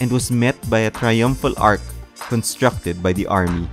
and 0.00 0.12
was 0.12 0.30
met 0.30 0.54
by 0.70 0.86
a 0.86 0.90
triumphal 0.90 1.54
arch 1.58 1.82
constructed 2.28 3.02
by 3.02 3.12
the 3.12 3.26
army. 3.26 3.68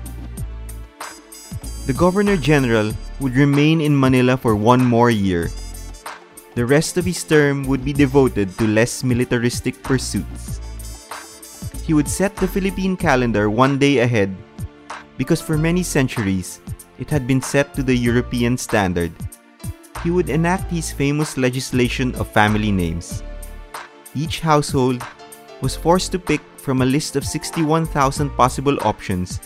The 1.86 1.94
Governor 1.94 2.38
General 2.38 2.92
would 3.20 3.36
remain 3.36 3.80
in 3.82 3.94
Manila 3.94 4.38
for 4.38 4.56
one 4.56 4.84
more 4.84 5.12
year. 5.12 5.52
The 6.56 6.66
rest 6.66 6.96
of 6.96 7.04
his 7.04 7.22
term 7.24 7.68
would 7.68 7.84
be 7.84 7.92
devoted 7.92 8.48
to 8.58 8.66
less 8.66 9.04
militaristic 9.04 9.84
pursuits. 9.84 10.64
He 11.84 11.94
would 11.94 12.08
set 12.08 12.36
the 12.38 12.48
Philippine 12.48 12.96
calendar 12.96 13.50
one 13.50 13.78
day 13.78 14.00
ahead 14.00 14.32
because 15.18 15.42
for 15.42 15.58
many 15.58 15.84
centuries 15.84 16.62
it 16.98 17.10
had 17.10 17.28
been 17.28 17.42
set 17.42 17.76
to 17.76 17.84
the 17.84 17.96
European 17.96 18.58
standard. 18.58 19.12
He 20.02 20.12
would 20.12 20.30
enact 20.30 20.72
his 20.72 20.96
famous 20.96 21.36
legislation 21.36 22.16
of 22.16 22.32
family 22.32 22.72
names. 22.72 23.22
Each 24.16 24.40
household 24.40 25.04
was 25.60 25.76
forced 25.76 26.14
to 26.14 26.20
pick 26.20 26.40
from 26.56 26.82
a 26.82 26.88
list 26.88 27.18
of 27.18 27.26
61,000 27.26 28.32
possible 28.40 28.78
options 28.88 29.42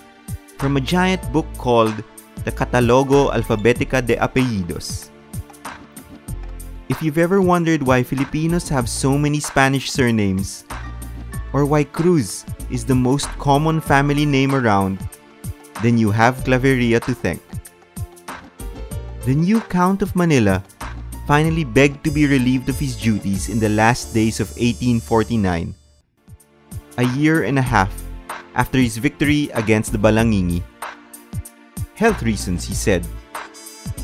from 0.60 0.78
a 0.78 0.82
giant 0.82 1.25
book 1.34 1.48
called 1.58 2.04
the 2.46 2.51
Catalogo 2.51 3.34
Alfabetica 3.34 4.06
de 4.06 4.16
Apellidos. 4.16 5.10
If 6.89 7.05
you've 7.05 7.22
ever 7.22 7.38
wondered 7.39 7.86
why 7.86 8.01
Filipinos 8.01 8.67
have 8.74 8.89
so 8.89 9.13
many 9.13 9.39
Spanish 9.39 9.93
surnames, 9.93 10.65
or 11.53 11.63
why 11.63 11.86
Cruz 11.86 12.43
is 12.74 12.84
the 12.84 12.98
most 12.98 13.29
common 13.38 13.79
family 13.79 14.25
name 14.25 14.58
around, 14.58 14.98
then 15.86 16.01
you 16.01 16.10
have 16.10 16.41
Claveria 16.41 16.98
to 17.05 17.13
thank. 17.13 17.46
The 19.29 19.38
new 19.38 19.62
Count 19.69 20.01
of 20.01 20.15
Manila 20.15 20.63
finally 21.29 21.63
begged 21.63 22.03
to 22.05 22.10
be 22.10 22.25
relieved 22.25 22.69
of 22.69 22.81
his 22.81 22.98
duties 22.98 23.50
in 23.53 23.62
the 23.62 23.69
last 23.69 24.10
days 24.10 24.41
of 24.41 24.50
1849, 24.58 25.75
a 26.98 27.05
year 27.13 27.43
and 27.43 27.60
a 27.60 27.69
half 27.69 27.93
after 28.55 28.81
his 28.81 28.98
victory 28.98 29.53
against 29.53 29.91
the 29.91 30.01
Balangingi. 30.01 30.65
Health 31.93 32.24
reasons, 32.24 32.65
he 32.65 32.74
said. 32.74 33.05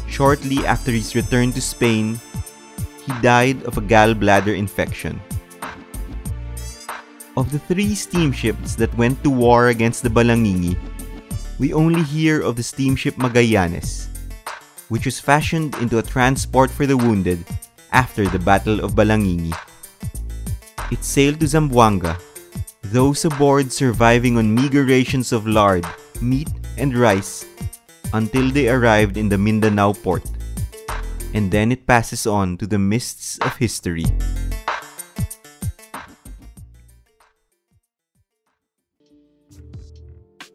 Shortly 0.06 0.62
after 0.70 0.92
his 0.92 1.16
return 1.16 1.52
to 1.54 1.62
Spain, 1.62 2.22
he 3.06 3.14
died 3.22 3.62
of 3.64 3.78
a 3.78 3.82
gallbladder 3.82 4.58
infection. 4.58 5.22
Of 7.38 7.52
the 7.52 7.60
three 7.60 7.94
steamships 7.96 8.76
that 8.76 8.96
went 8.98 9.22
to 9.24 9.30
war 9.30 9.70
against 9.70 10.04
the 10.04 10.10
Balangingi, 10.10 10.78
we 11.60 11.74
only 11.74 12.04
hear 12.04 12.42
of 12.42 12.56
the 12.56 12.64
steamship 12.64 13.16
Magallanes, 13.16 14.08
which 14.90 15.06
was 15.06 15.20
fashioned 15.20 15.76
into 15.78 16.00
a 16.00 16.04
transport 16.04 16.72
for 16.72 16.86
the 16.86 16.98
wounded 16.98 17.46
after 17.92 18.28
the 18.28 18.40
Battle 18.40 18.84
of 18.84 18.96
Balangingi. 18.96 19.54
It 20.92 21.04
sailed 21.04 21.40
to 21.40 21.48
Zamboanga, 21.48 22.20
those 22.84 23.26
aboard 23.26 23.72
surviving 23.72 24.38
on 24.38 24.54
meager 24.54 24.84
rations 24.84 25.32
of 25.32 25.48
lard, 25.48 25.86
meat, 26.22 26.50
and 26.78 26.96
rice 26.96 27.46
until 28.14 28.50
they 28.52 28.70
arrived 28.70 29.18
in 29.18 29.30
the 29.30 29.38
Mindanao 29.38 29.94
port. 29.94 30.24
And 31.36 31.52
then 31.52 31.70
it 31.70 31.86
passes 31.86 32.26
on 32.26 32.56
to 32.58 32.66
the 32.66 32.80
mists 32.80 33.38
of 33.44 33.60
history. 33.60 34.08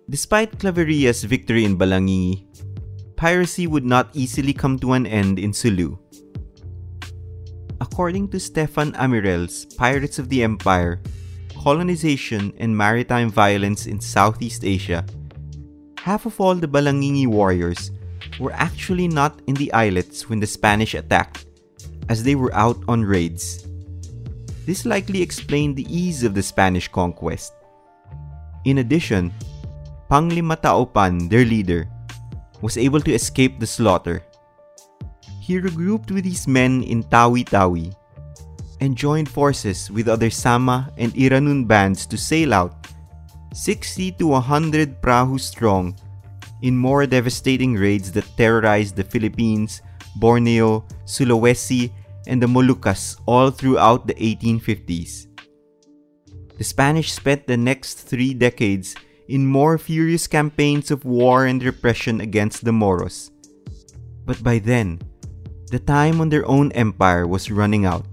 Despite 0.08 0.58
Claveria's 0.58 1.22
victory 1.22 1.68
in 1.68 1.76
Balangingi, 1.76 2.48
piracy 3.14 3.68
would 3.68 3.84
not 3.84 4.08
easily 4.16 4.56
come 4.56 4.78
to 4.80 4.96
an 4.96 5.06
end 5.06 5.38
in 5.38 5.52
Sulu. 5.52 6.00
According 7.80 8.32
to 8.32 8.40
Stefan 8.40 8.96
Amirell's 8.96 9.66
Pirates 9.76 10.18
of 10.18 10.28
the 10.32 10.42
Empire, 10.42 11.00
colonization 11.60 12.56
and 12.56 12.72
maritime 12.72 13.28
violence 13.28 13.86
in 13.86 14.00
Southeast 14.00 14.64
Asia, 14.64 15.04
half 16.00 16.24
of 16.24 16.40
all 16.40 16.54
the 16.56 16.66
Balangingi 16.66 17.26
warriors 17.28 17.92
were 18.40 18.56
actually 18.56 19.06
not 19.06 19.38
in 19.46 19.54
the 19.54 19.70
islets 19.76 20.28
when 20.28 20.40
the 20.40 20.48
Spanish 20.48 20.96
attacked, 20.96 21.44
as 22.08 22.24
they 22.24 22.34
were 22.34 22.52
out 22.56 22.80
on 22.88 23.04
raids. 23.04 23.68
This 24.64 24.88
likely 24.88 25.20
explained 25.20 25.76
the 25.76 25.86
ease 25.86 26.24
of 26.24 26.34
the 26.34 26.42
Spanish 26.42 26.88
conquest. 26.88 27.52
In 28.64 28.78
addition, 28.78 29.32
Panglima 30.10 30.56
Taupan, 30.56 31.28
their 31.28 31.44
leader, 31.44 31.86
was 32.60 32.76
able 32.76 33.00
to 33.00 33.12
escape 33.12 33.60
the 33.60 33.66
slaughter. 33.66 34.24
He 35.40 35.60
regrouped 35.60 36.10
with 36.10 36.24
his 36.24 36.48
men 36.48 36.82
in 36.82 37.04
Tawi-Tawi 37.04 37.92
and 38.80 38.96
joined 38.96 39.28
forces 39.28 39.90
with 39.90 40.08
other 40.08 40.30
Sama 40.30 40.92
and 40.96 41.12
Iranun 41.14 41.68
bands 41.68 42.06
to 42.06 42.16
sail 42.16 42.54
out 42.54 42.74
60 43.52 44.12
to 44.12 44.26
100 44.38 45.02
prahu 45.02 45.38
strong 45.40 45.98
in 46.62 46.76
more 46.76 47.06
devastating 47.06 47.74
raids 47.74 48.12
that 48.12 48.36
terrorized 48.36 48.96
the 48.96 49.04
Philippines, 49.04 49.82
Borneo, 50.16 50.84
Sulawesi, 51.04 51.92
and 52.26 52.42
the 52.42 52.46
Moluccas 52.46 53.20
all 53.26 53.50
throughout 53.50 54.06
the 54.06 54.14
1850s. 54.14 55.26
The 56.58 56.64
Spanish 56.64 57.12
spent 57.12 57.46
the 57.46 57.56
next 57.56 58.04
three 58.04 58.34
decades 58.34 58.94
in 59.28 59.46
more 59.46 59.78
furious 59.78 60.26
campaigns 60.26 60.90
of 60.90 61.04
war 61.04 61.46
and 61.46 61.62
repression 61.62 62.20
against 62.20 62.64
the 62.64 62.72
Moros. 62.72 63.30
But 64.26 64.42
by 64.42 64.58
then, 64.58 65.00
the 65.70 65.78
time 65.78 66.20
on 66.20 66.28
their 66.28 66.46
own 66.46 66.72
empire 66.72 67.26
was 67.26 67.50
running 67.50 67.86
out. 67.86 68.06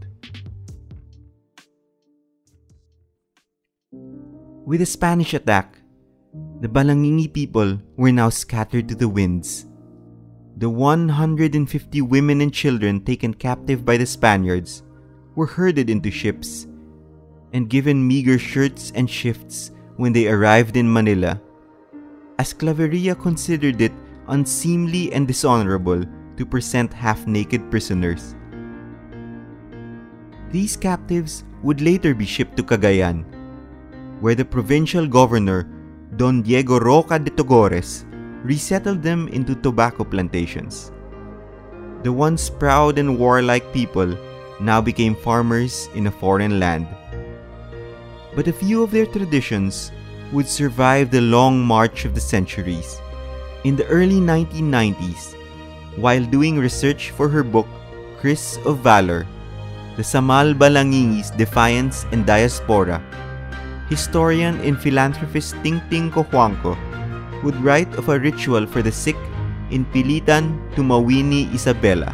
With 4.63 4.79
the 4.79 4.85
Spanish 4.85 5.33
attack, 5.33 5.76
the 6.61 6.67
Balangingi 6.67 7.31
people 7.31 7.79
were 7.97 8.11
now 8.11 8.29
scattered 8.29 8.89
to 8.89 8.95
the 8.95 9.07
winds. 9.07 9.67
The 10.57 10.69
150 10.69 12.01
women 12.01 12.41
and 12.41 12.51
children 12.51 13.05
taken 13.05 13.33
captive 13.33 13.85
by 13.85 13.97
the 13.97 14.05
Spaniards 14.05 14.81
were 15.35 15.45
herded 15.45 15.89
into 15.89 16.09
ships 16.09 16.65
and 17.53 17.69
given 17.69 18.07
meager 18.07 18.39
shirts 18.39 18.91
and 18.95 19.09
shifts 19.09 19.71
when 19.97 20.13
they 20.13 20.27
arrived 20.27 20.75
in 20.75 20.91
Manila, 20.91 21.39
as 22.39 22.53
Claveria 22.53 23.15
considered 23.15 23.81
it 23.81 23.93
unseemly 24.27 25.13
and 25.13 25.27
dishonorable 25.27 26.03
to 26.37 26.45
present 26.45 26.93
half 26.93 27.25
naked 27.27 27.69
prisoners. 27.69 28.35
These 30.51 30.77
captives 30.77 31.43
would 31.63 31.81
later 31.81 32.13
be 32.13 32.25
shipped 32.25 32.57
to 32.57 32.63
Cagayan, 32.63 33.25
where 34.21 34.35
the 34.35 34.45
provincial 34.45 35.07
governor, 35.07 35.69
Don 36.17 36.41
Diego 36.41 36.79
Roca 36.79 37.17
de 37.17 37.31
Togores, 37.31 38.05
resettled 38.43 39.01
them 39.01 39.27
into 39.29 39.55
tobacco 39.55 40.03
plantations. 40.03 40.91
The 42.03 42.11
once 42.11 42.49
proud 42.49 42.97
and 42.97 43.17
warlike 43.17 43.71
people 43.73 44.17
now 44.59 44.81
became 44.81 45.15
farmers 45.15 45.89
in 45.95 46.07
a 46.07 46.11
foreign 46.11 46.59
land 46.59 46.87
but 48.37 48.47
a 48.47 48.53
few 48.53 48.83
of 48.83 48.91
their 48.91 49.07
traditions 49.09 49.91
would 50.31 50.47
survive 50.47 51.09
the 51.09 51.19
long 51.19 51.59
march 51.59 52.05
of 52.05 52.13
the 52.13 52.21
centuries. 52.21 53.01
In 53.63 53.75
the 53.75 53.87
early 53.87 54.21
1990s, 54.21 55.33
while 55.97 56.23
doing 56.23 56.59
research 56.59 57.09
for 57.09 57.27
her 57.27 57.41
book, 57.41 57.65
Kris 58.21 58.59
of 58.63 58.85
Valor, 58.85 59.25
The 59.97 60.03
Samal 60.03 60.53
Balangingi's 60.53 61.31
Defiance 61.31 62.05
and 62.11 62.27
Diaspora, 62.27 63.01
historian 63.89 64.59
and 64.61 64.79
philanthropist 64.79 65.55
Tingting 65.63 65.89
Ting 65.89 66.11
Cojuangco 66.11 66.75
would 67.43 67.55
write 67.63 67.93
of 67.95 68.09
a 68.09 68.19
ritual 68.19 68.65
for 68.65 68.81
the 68.81 68.91
sick 68.91 69.17
in 69.71 69.85
Pilitan 69.85 70.59
Tumauini 70.75 71.49
Isabela, 71.51 72.13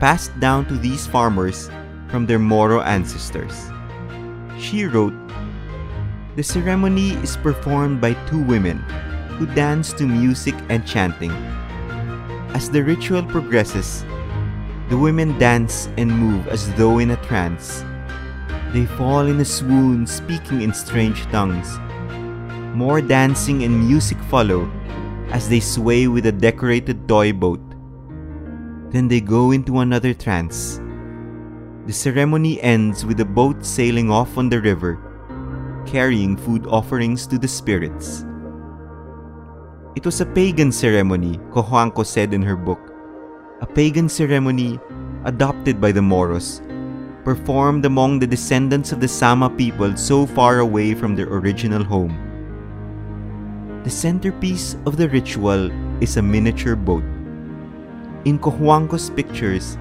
passed 0.00 0.32
down 0.40 0.66
to 0.66 0.76
these 0.76 1.06
farmers 1.06 1.70
from 2.08 2.26
their 2.26 2.38
Moro 2.38 2.80
ancestors. 2.80 3.70
She 4.58 4.84
wrote 4.84 5.14
the 6.36 6.42
ceremony 6.42 7.14
is 7.22 7.36
performed 7.36 8.00
by 8.00 8.14
two 8.26 8.42
women 8.42 8.78
who 9.38 9.46
dance 9.46 9.92
to 9.94 10.06
music 10.06 10.54
and 10.68 10.84
chanting. 10.84 11.30
As 12.58 12.68
the 12.68 12.82
ritual 12.82 13.22
progresses, 13.22 14.04
the 14.88 14.98
women 14.98 15.38
dance 15.38 15.88
and 15.96 16.10
move 16.10 16.48
as 16.48 16.72
though 16.74 16.98
in 16.98 17.12
a 17.12 17.16
trance. 17.22 17.84
They 18.74 18.86
fall 18.98 19.30
in 19.30 19.38
a 19.38 19.44
swoon, 19.44 20.04
speaking 20.04 20.62
in 20.62 20.74
strange 20.74 21.22
tongues. 21.30 21.78
More 22.74 23.00
dancing 23.00 23.62
and 23.62 23.86
music 23.86 24.18
follow 24.26 24.68
as 25.30 25.48
they 25.48 25.60
sway 25.60 26.08
with 26.08 26.26
a 26.26 26.32
decorated 26.32 27.06
toy 27.06 27.32
boat. 27.32 27.62
Then 28.90 29.06
they 29.06 29.20
go 29.20 29.52
into 29.52 29.78
another 29.78 30.12
trance. 30.12 30.80
The 31.86 31.92
ceremony 31.92 32.60
ends 32.62 33.06
with 33.06 33.18
the 33.18 33.24
boat 33.24 33.64
sailing 33.64 34.10
off 34.10 34.36
on 34.36 34.48
the 34.48 34.60
river 34.60 34.98
carrying 35.86 36.36
food 36.36 36.66
offerings 36.66 37.26
to 37.28 37.38
the 37.38 37.48
spirits. 37.48 38.24
It 39.94 40.04
was 40.04 40.20
a 40.20 40.26
pagan 40.26 40.72
ceremony, 40.72 41.38
Cojuangco 41.52 42.04
said 42.04 42.34
in 42.34 42.42
her 42.42 42.56
book. 42.56 42.92
A 43.60 43.66
pagan 43.66 44.08
ceremony 44.08 44.80
adopted 45.24 45.80
by 45.80 45.92
the 45.92 46.02
Moros, 46.02 46.60
performed 47.24 47.86
among 47.86 48.18
the 48.18 48.26
descendants 48.26 48.92
of 48.92 49.00
the 49.00 49.08
Sama 49.08 49.48
people 49.48 49.96
so 49.96 50.26
far 50.26 50.58
away 50.58 50.94
from 50.94 51.16
their 51.16 51.28
original 51.28 51.82
home. 51.82 52.12
The 53.84 53.90
centerpiece 53.90 54.76
of 54.86 54.96
the 54.96 55.08
ritual 55.08 55.70
is 56.02 56.16
a 56.16 56.22
miniature 56.22 56.76
boat. 56.76 57.04
In 58.24 58.38
Cojuangco's 58.38 59.10
pictures, 59.10 59.76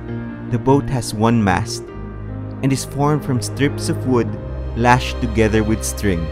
the 0.51 0.59
boat 0.59 0.89
has 0.89 1.13
one 1.13 1.43
mast 1.43 1.83
and 2.63 2.71
is 2.71 2.85
formed 2.85 3.23
from 3.23 3.41
strips 3.41 3.89
of 3.89 4.07
wood 4.07 4.27
lashed 4.75 5.19
together 5.21 5.63
with 5.63 5.83
string. 5.83 6.25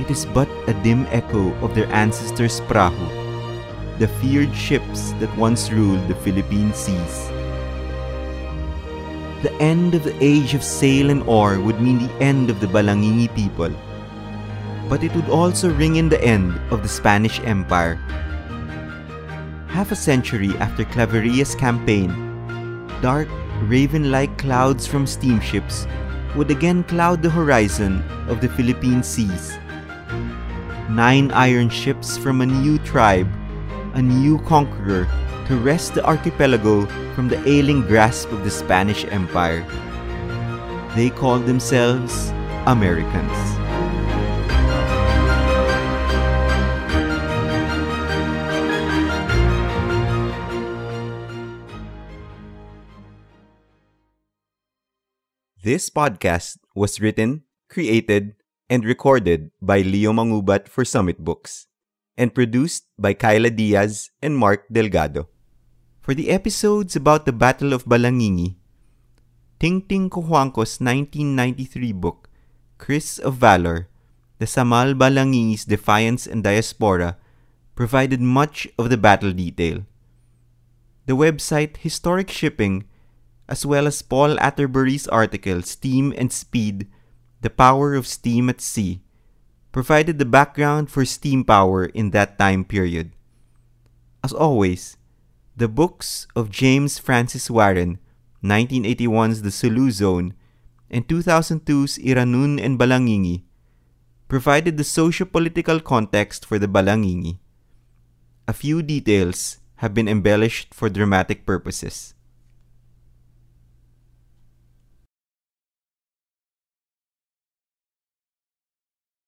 It 0.00 0.10
is 0.10 0.26
but 0.26 0.48
a 0.68 0.74
dim 0.82 1.06
echo 1.10 1.54
of 1.64 1.74
their 1.74 1.86
ancestors' 1.88 2.60
prahu, 2.62 3.08
the 3.98 4.08
feared 4.20 4.54
ships 4.54 5.12
that 5.20 5.36
once 5.36 5.70
ruled 5.70 6.06
the 6.08 6.16
Philippine 6.16 6.72
seas. 6.74 7.33
The 9.44 9.52
end 9.60 9.94
of 9.94 10.04
the 10.04 10.16
age 10.24 10.54
of 10.54 10.64
sail 10.64 11.10
and 11.10 11.22
oar 11.24 11.60
would 11.60 11.78
mean 11.78 11.98
the 11.98 12.14
end 12.14 12.48
of 12.48 12.60
the 12.60 12.66
Balangingi 12.66 13.28
people, 13.34 13.68
but 14.88 15.04
it 15.04 15.14
would 15.14 15.28
also 15.28 15.68
ring 15.68 15.96
in 15.96 16.08
the 16.08 16.24
end 16.24 16.58
of 16.70 16.82
the 16.82 16.88
Spanish 16.88 17.40
Empire. 17.40 17.96
Half 19.68 19.92
a 19.92 19.96
century 19.96 20.56
after 20.64 20.86
Claveria's 20.86 21.54
campaign, 21.54 22.08
dark, 23.02 23.28
raven 23.68 24.10
like 24.10 24.38
clouds 24.38 24.86
from 24.86 25.06
steamships 25.06 25.86
would 26.34 26.50
again 26.50 26.82
cloud 26.82 27.20
the 27.20 27.28
horizon 27.28 28.02
of 28.28 28.40
the 28.40 28.48
Philippine 28.48 29.02
seas. 29.02 29.58
Nine 30.88 31.30
iron 31.32 31.68
ships 31.68 32.16
from 32.16 32.40
a 32.40 32.46
new 32.46 32.78
tribe, 32.78 33.28
a 33.92 34.00
new 34.00 34.38
conqueror, 34.48 35.06
to 35.46 35.56
wrest 35.56 35.92
the 35.94 36.04
archipelago 36.04 36.86
from 37.14 37.28
the 37.28 37.36
ailing 37.48 37.82
grasp 37.82 38.32
of 38.32 38.44
the 38.44 38.50
Spanish 38.50 39.04
Empire. 39.06 39.60
They 40.96 41.10
called 41.10 41.44
themselves 41.44 42.32
Americans. 42.64 43.36
This 55.64 55.88
podcast 55.88 56.58
was 56.74 57.00
written, 57.00 57.44
created, 57.68 58.36
and 58.68 58.84
recorded 58.84 59.50
by 59.60 59.80
Leo 59.80 60.12
Mangubat 60.12 60.68
for 60.68 60.84
Summit 60.84 61.24
Books 61.24 61.66
and 62.16 62.34
produced 62.34 62.84
by 62.98 63.12
Kyla 63.12 63.50
Diaz 63.50 64.10
and 64.22 64.36
Mark 64.36 64.64
Delgado. 64.70 65.33
For 66.04 66.12
the 66.12 66.28
episodes 66.28 66.94
about 66.94 67.24
the 67.24 67.32
Battle 67.32 67.72
of 67.72 67.88
Balangingi, 67.88 68.56
Tingting 69.58 70.12
Cojuangco's 70.12 70.76
1993 70.76 71.92
book, 71.92 72.28
Kris 72.76 73.16
of 73.16 73.40
Valor, 73.40 73.88
The 74.36 74.44
Samal 74.44 74.92
Balangingi's 75.00 75.64
Defiance 75.64 76.26
and 76.26 76.44
Diaspora, 76.44 77.16
provided 77.74 78.20
much 78.20 78.68
of 78.76 78.90
the 78.90 78.98
battle 78.98 79.32
detail. 79.32 79.88
The 81.06 81.16
website 81.16 81.78
Historic 81.78 82.28
Shipping, 82.28 82.84
as 83.48 83.64
well 83.64 83.86
as 83.86 84.02
Paul 84.02 84.38
Atterbury's 84.40 85.08
article 85.08 85.62
Steam 85.62 86.12
and 86.18 86.30
Speed, 86.30 86.86
The 87.40 87.48
Power 87.48 87.94
of 87.94 88.06
Steam 88.06 88.50
at 88.50 88.60
Sea, 88.60 89.00
provided 89.72 90.18
the 90.18 90.28
background 90.28 90.90
for 90.90 91.06
steam 91.06 91.44
power 91.44 91.86
in 91.86 92.10
that 92.10 92.38
time 92.38 92.66
period. 92.66 93.16
As 94.22 94.34
always, 94.34 94.98
the 95.56 95.68
books 95.68 96.26
of 96.34 96.50
James 96.50 96.98
Francis 96.98 97.48
Warren, 97.48 97.98
1981's 98.42 99.42
The 99.42 99.52
Sulu 99.52 99.90
Zone, 99.92 100.34
and 100.90 101.06
2002's 101.06 101.96
Iranun 101.98 102.60
and 102.60 102.76
Balangingi, 102.76 103.42
provided 104.26 104.76
the 104.76 104.84
socio-political 104.84 105.78
context 105.78 106.44
for 106.44 106.58
the 106.58 106.66
Balangingi. 106.66 107.38
A 108.48 108.52
few 108.52 108.82
details 108.82 109.58
have 109.76 109.94
been 109.94 110.08
embellished 110.08 110.74
for 110.74 110.88
dramatic 110.88 111.46
purposes. 111.46 112.13